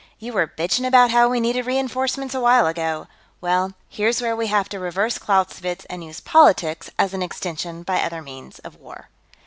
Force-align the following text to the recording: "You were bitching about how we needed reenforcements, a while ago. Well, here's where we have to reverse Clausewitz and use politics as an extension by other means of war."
"You 0.17 0.33
were 0.33 0.47
bitching 0.47 0.87
about 0.87 1.11
how 1.11 1.29
we 1.29 1.39
needed 1.39 1.67
reenforcements, 1.67 2.33
a 2.33 2.39
while 2.41 2.65
ago. 2.65 3.05
Well, 3.39 3.73
here's 3.87 4.19
where 4.19 4.35
we 4.35 4.47
have 4.47 4.67
to 4.69 4.79
reverse 4.79 5.19
Clausewitz 5.19 5.85
and 5.91 6.03
use 6.03 6.19
politics 6.19 6.89
as 6.97 7.13
an 7.13 7.21
extension 7.21 7.83
by 7.83 8.01
other 8.01 8.23
means 8.23 8.57
of 8.57 8.77
war." 8.77 9.09